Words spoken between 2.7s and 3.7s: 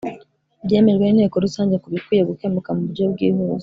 mu buryo bwihuse